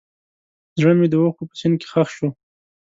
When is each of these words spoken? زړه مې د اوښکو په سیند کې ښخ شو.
زړه 0.79 0.93
مې 0.99 1.07
د 1.09 1.13
اوښکو 1.21 1.43
په 1.49 1.55
سیند 1.59 1.75
کې 1.79 1.87
ښخ 1.91 2.07
شو. 2.15 2.27